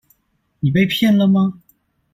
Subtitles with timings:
[0.61, 1.61] 你被騙了嗎？